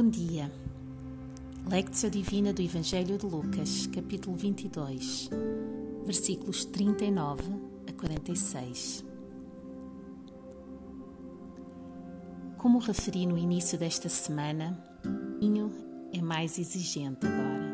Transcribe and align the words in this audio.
Bom 0.00 0.08
dia. 0.10 0.48
Lectio 1.68 2.08
Divina 2.08 2.52
do 2.52 2.62
Evangelho 2.62 3.18
de 3.18 3.26
Lucas, 3.26 3.88
capítulo 3.88 4.36
22, 4.36 5.28
versículos 6.04 6.64
39 6.66 7.42
a 7.88 7.92
46. 7.94 9.04
Como 12.56 12.78
referi 12.78 13.26
no 13.26 13.36
início 13.36 13.76
desta 13.76 14.08
semana, 14.08 14.80
Ninho 15.40 15.72
é 16.12 16.22
mais 16.22 16.60
exigente 16.60 17.26
agora. 17.26 17.68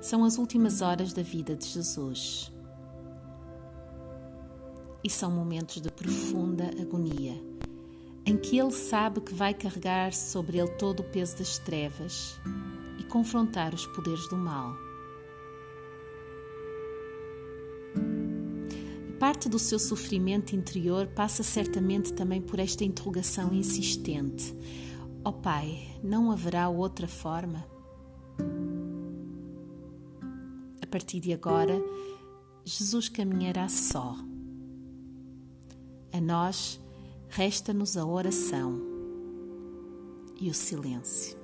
São 0.00 0.24
as 0.24 0.38
últimas 0.38 0.82
horas 0.82 1.12
da 1.12 1.22
vida 1.22 1.56
de 1.56 1.66
Jesus. 1.66 2.52
E 5.02 5.10
são 5.10 5.32
momentos 5.32 5.82
de 5.82 5.90
profunda 5.90 6.70
agonia 6.80 7.51
em 8.24 8.36
que 8.36 8.58
ele 8.58 8.70
sabe 8.70 9.20
que 9.20 9.34
vai 9.34 9.52
carregar 9.52 10.12
sobre 10.12 10.58
ele 10.58 10.70
todo 10.72 11.00
o 11.00 11.04
peso 11.04 11.38
das 11.38 11.58
trevas 11.58 12.40
e 12.98 13.04
confrontar 13.04 13.74
os 13.74 13.86
poderes 13.86 14.28
do 14.28 14.36
mal. 14.36 14.76
Parte 19.22 19.48
do 19.48 19.56
seu 19.56 19.78
sofrimento 19.78 20.56
interior 20.56 21.06
passa 21.06 21.44
certamente 21.44 22.12
também 22.12 22.42
por 22.42 22.58
esta 22.58 22.82
interrogação 22.84 23.54
insistente: 23.54 24.52
Ó 25.24 25.30
oh 25.30 25.32
Pai, 25.32 25.96
não 26.02 26.32
haverá 26.32 26.68
outra 26.68 27.06
forma? 27.06 27.64
A 30.82 30.86
partir 30.88 31.20
de 31.20 31.32
agora, 31.32 31.80
Jesus 32.64 33.08
caminhará 33.08 33.68
só. 33.68 34.16
A 36.12 36.20
nós, 36.20 36.80
resta-nos 37.34 37.96
a 37.96 38.04
oração 38.04 38.78
e 40.38 40.50
o 40.50 40.54
silêncio. 40.54 41.41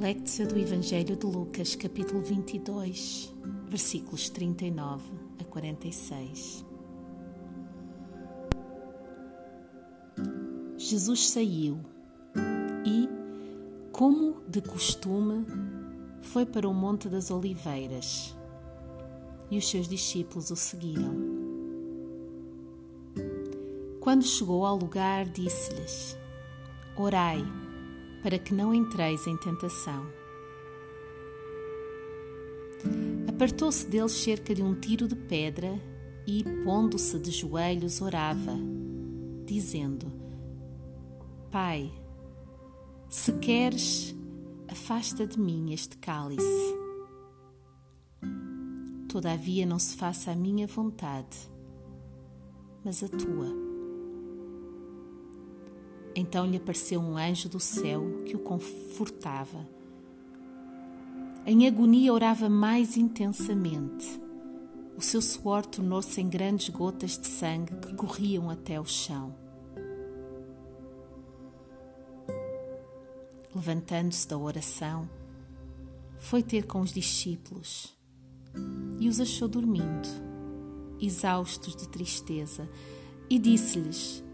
Lectio 0.00 0.46
do 0.46 0.56
Evangelho 0.56 1.16
de 1.16 1.26
Lucas, 1.26 1.74
capítulo 1.74 2.20
22, 2.20 3.34
versículos 3.66 4.30
39 4.30 5.02
a 5.40 5.44
46. 5.44 6.64
Jesus 10.76 11.28
saiu 11.30 11.80
e, 12.86 13.08
como 13.90 14.40
de 14.48 14.62
costume, 14.62 15.44
foi 16.20 16.46
para 16.46 16.68
o 16.68 16.72
Monte 16.72 17.08
das 17.08 17.28
Oliveiras 17.32 18.36
e 19.50 19.58
os 19.58 19.68
seus 19.68 19.88
discípulos 19.88 20.52
o 20.52 20.56
seguiram. 20.56 21.16
Quando 23.98 24.22
chegou 24.22 24.64
ao 24.64 24.76
lugar, 24.76 25.24
disse-lhes: 25.26 26.16
Orai 26.96 27.44
para 28.22 28.38
que 28.38 28.54
não 28.54 28.74
entreis 28.74 29.26
em 29.26 29.36
tentação. 29.36 30.06
Apartou-se 33.28 33.86
deles 33.86 34.12
cerca 34.12 34.54
de 34.54 34.62
um 34.62 34.74
tiro 34.74 35.06
de 35.06 35.14
pedra 35.14 35.80
e, 36.26 36.44
pondo-se 36.64 37.18
de 37.18 37.30
joelhos, 37.30 38.00
orava, 38.00 38.54
dizendo: 39.44 40.12
Pai, 41.50 41.90
se 43.08 43.32
queres, 43.38 44.14
afasta 44.68 45.26
de 45.26 45.38
mim 45.40 45.72
este 45.72 45.96
cálice. 45.98 46.44
Todavia 49.08 49.64
não 49.64 49.78
se 49.78 49.96
faça 49.96 50.30
a 50.30 50.36
minha 50.36 50.66
vontade, 50.66 51.38
mas 52.84 53.02
a 53.02 53.08
tua. 53.08 53.67
Então 56.20 56.44
lhe 56.44 56.56
apareceu 56.56 57.00
um 57.00 57.16
anjo 57.16 57.48
do 57.48 57.60
céu 57.60 58.24
que 58.24 58.34
o 58.34 58.40
confortava. 58.40 59.64
Em 61.46 61.64
agonia 61.64 62.12
orava 62.12 62.48
mais 62.48 62.96
intensamente. 62.96 64.20
O 64.96 65.00
seu 65.00 65.22
suor 65.22 65.64
tornou-se 65.64 66.20
em 66.20 66.28
grandes 66.28 66.70
gotas 66.70 67.16
de 67.16 67.28
sangue 67.28 67.76
que 67.76 67.94
corriam 67.94 68.50
até 68.50 68.80
o 68.80 68.84
chão. 68.84 69.32
Levantando-se 73.54 74.26
da 74.26 74.36
oração, 74.36 75.08
foi 76.16 76.42
ter 76.42 76.66
com 76.66 76.80
os 76.80 76.92
discípulos 76.92 77.96
e 78.98 79.08
os 79.08 79.20
achou 79.20 79.46
dormindo, 79.46 80.08
exaustos 81.00 81.76
de 81.76 81.88
tristeza, 81.88 82.68
e 83.30 83.38
disse-lhes: 83.38 84.24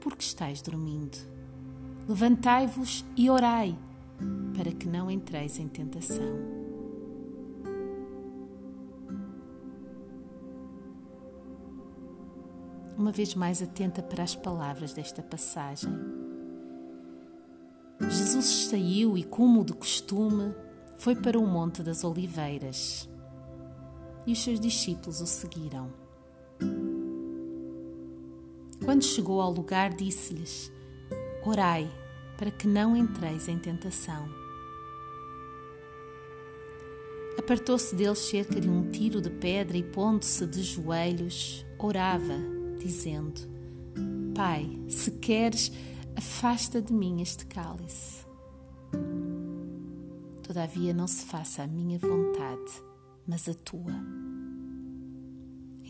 Por 0.00 0.16
que 0.16 0.24
estáis 0.24 0.62
dormindo? 0.62 1.18
Levantai-vos 2.08 3.04
e 3.16 3.30
orai, 3.30 3.76
para 4.56 4.72
que 4.72 4.88
não 4.88 5.10
entreis 5.10 5.58
em 5.58 5.68
tentação. 5.68 6.60
Uma 12.96 13.12
vez 13.12 13.34
mais 13.34 13.62
atenta 13.62 14.02
para 14.02 14.22
as 14.22 14.34
palavras 14.34 14.92
desta 14.92 15.22
passagem. 15.22 15.92
Jesus 18.08 18.68
saiu 18.68 19.16
e, 19.16 19.24
como 19.24 19.64
de 19.64 19.72
costume, 19.72 20.54
foi 20.96 21.14
para 21.14 21.38
o 21.38 21.46
Monte 21.46 21.82
das 21.82 22.04
Oliveiras 22.04 23.08
e 24.26 24.32
os 24.32 24.42
seus 24.42 24.60
discípulos 24.60 25.20
o 25.20 25.26
seguiram. 25.26 25.90
Quando 28.84 29.04
chegou 29.04 29.40
ao 29.40 29.52
lugar, 29.52 29.94
disse-lhes: 29.94 30.72
Orai 31.44 31.90
para 32.40 32.50
que 32.50 32.66
não 32.66 32.96
entreis 32.96 33.48
em 33.48 33.58
tentação. 33.58 34.26
Apartou-se 37.38 37.94
deles 37.94 38.18
cerca 38.18 38.58
de 38.58 38.68
um 38.68 38.90
tiro 38.90 39.20
de 39.20 39.28
pedra 39.28 39.76
e, 39.76 39.82
pondo-se 39.82 40.46
de 40.46 40.62
joelhos, 40.62 41.66
orava, 41.78 42.38
dizendo: 42.78 43.40
Pai, 44.34 44.70
se 44.88 45.10
queres, 45.12 45.70
afasta 46.16 46.80
de 46.80 46.94
mim 46.94 47.20
este 47.20 47.44
cálice. 47.44 48.24
Todavia 50.42 50.94
não 50.94 51.06
se 51.06 51.26
faça 51.26 51.62
a 51.62 51.66
minha 51.66 51.98
vontade, 51.98 52.82
mas 53.26 53.48
a 53.48 53.54
tua. 53.54 54.29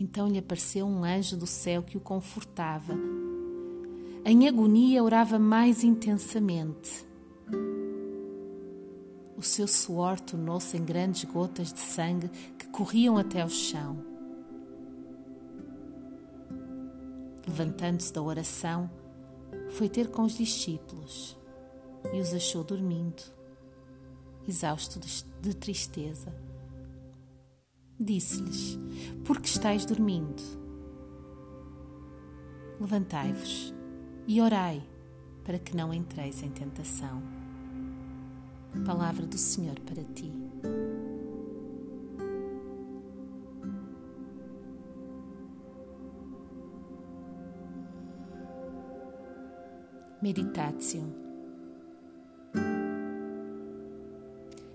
Então 0.01 0.27
lhe 0.27 0.39
apareceu 0.39 0.87
um 0.87 1.03
anjo 1.03 1.37
do 1.37 1.45
céu 1.45 1.83
que 1.83 1.95
o 1.95 2.01
confortava 2.01 2.95
em 4.25 4.47
agonia, 4.47 5.03
orava 5.03 5.37
mais 5.37 5.83
intensamente. 5.83 7.07
O 9.37 9.43
seu 9.43 9.67
suor 9.67 10.19
tornou-se 10.19 10.75
em 10.75 10.83
grandes 10.83 11.23
gotas 11.25 11.71
de 11.71 11.79
sangue 11.79 12.29
que 12.57 12.67
corriam 12.69 13.15
até 13.15 13.41
ao 13.41 13.49
chão. 13.49 14.03
Levantando-se 17.47 18.11
da 18.11 18.23
oração, 18.23 18.89
foi 19.69 19.87
ter 19.87 20.09
com 20.09 20.23
os 20.23 20.35
discípulos 20.35 21.37
e 22.11 22.19
os 22.19 22.33
achou 22.33 22.63
dormindo, 22.63 23.21
exausto 24.47 24.99
de 24.99 25.55
tristeza. 25.55 26.50
Disse-lhes: 28.01 28.79
Por 29.23 29.39
que 29.39 29.47
estáis 29.47 29.85
dormindo? 29.85 30.41
Levantai-vos 32.79 33.75
e 34.25 34.41
orai 34.41 34.81
para 35.43 35.59
que 35.59 35.77
não 35.77 35.93
entreis 35.93 36.41
em 36.41 36.49
tentação. 36.49 37.21
Palavra 38.83 39.27
do 39.27 39.37
Senhor 39.37 39.79
para 39.81 40.03
ti. 40.03 40.33
Meditatio. 50.23 51.03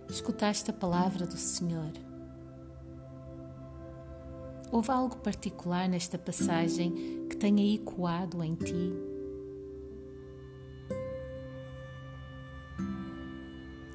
Escutaste 0.09 0.71
a 0.71 0.75
palavra 0.75 1.27
do 1.27 1.37
Senhor. 1.37 2.06
Houve 4.71 4.91
algo 4.91 5.17
particular 5.19 5.89
nesta 5.89 6.19
passagem 6.19 7.27
que 7.29 7.37
tenha 7.37 7.75
ecoado 7.75 8.43
em 8.43 8.55
ti? 8.55 8.93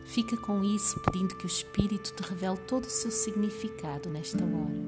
Fica 0.06 0.36
com 0.38 0.64
isso, 0.64 1.00
pedindo 1.02 1.36
que 1.38 1.46
o 1.46 1.48
Espírito 1.48 2.14
te 2.14 2.22
revele 2.24 2.58
todo 2.68 2.84
o 2.84 2.90
seu 2.90 3.12
significado 3.12 4.10
nesta 4.10 4.44
hora. 4.44 4.81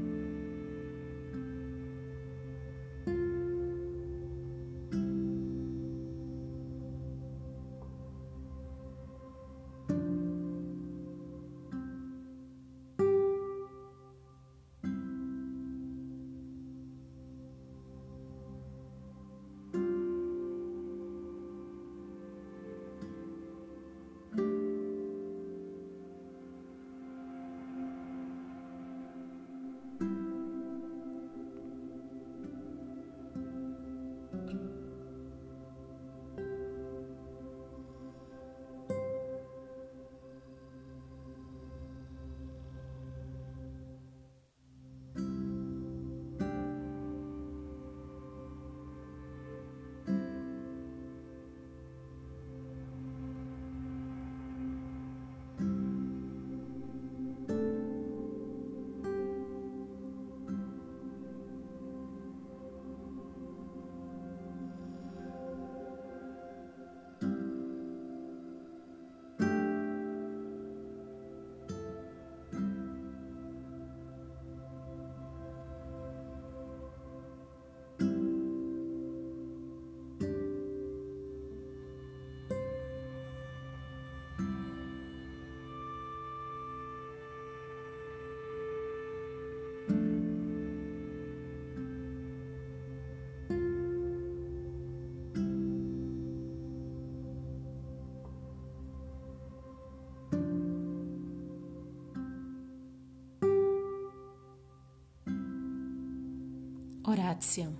Orácio. 107.13 107.71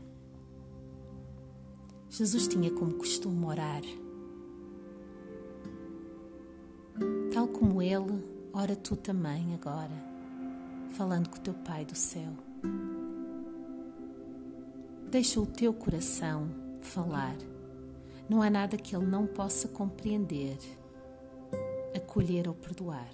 Jesus 2.07 2.47
tinha 2.47 2.69
como 2.69 2.93
costume 2.93 3.43
orar. 3.47 3.81
Tal 7.33 7.47
como 7.47 7.81
ele, 7.81 8.23
ora 8.53 8.75
tu 8.75 8.95
também 8.95 9.55
agora, 9.55 9.95
falando 10.91 11.29
com 11.29 11.37
o 11.37 11.41
teu 11.41 11.55
Pai 11.55 11.83
do 11.83 11.95
céu. 11.95 12.31
Deixa 15.09 15.41
o 15.41 15.47
teu 15.47 15.73
coração 15.73 16.47
falar. 16.79 17.35
Não 18.29 18.39
há 18.39 18.51
nada 18.51 18.77
que 18.77 18.95
ele 18.95 19.07
não 19.07 19.25
possa 19.25 19.67
compreender, 19.67 20.59
acolher 21.95 22.47
ou 22.47 22.53
perdoar. 22.53 23.09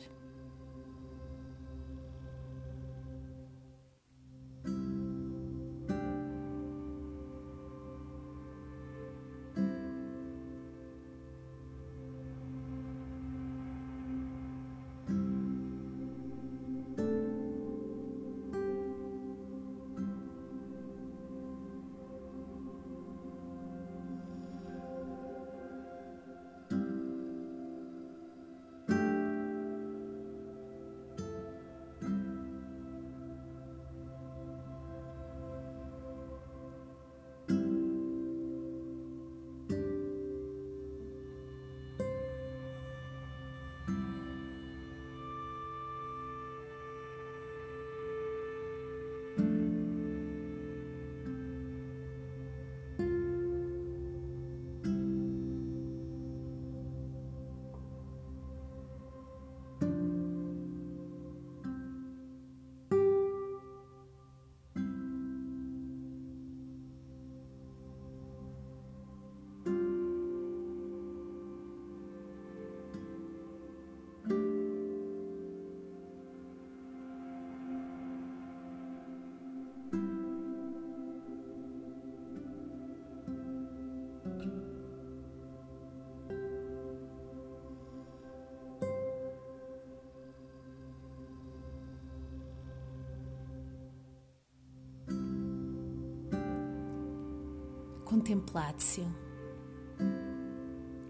Contemplatio. 98.10 99.06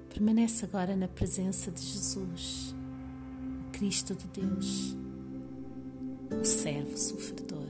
Permanece 0.09 0.65
agora 0.65 0.97
na 0.97 1.07
presença 1.07 1.71
de 1.71 1.81
Jesus, 1.81 2.75
o 3.65 3.71
Cristo 3.71 4.13
de 4.13 4.27
Deus, 4.27 4.97
o 6.29 6.43
servo 6.43 6.97
sofredor. 6.97 7.69